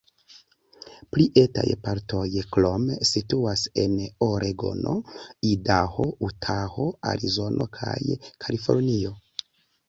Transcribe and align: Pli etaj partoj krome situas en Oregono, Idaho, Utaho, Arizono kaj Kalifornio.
Pli 1.15 1.25
etaj 1.41 1.65
partoj 1.87 2.23
krome 2.55 2.97
situas 3.09 3.65
en 3.81 3.93
Oregono, 4.29 4.95
Idaho, 5.51 6.07
Utaho, 6.31 6.89
Arizono 7.13 7.69
kaj 7.81 8.01
Kalifornio. 8.47 9.15